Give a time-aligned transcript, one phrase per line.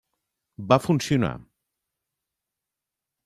[0.71, 1.31] Va funcionar.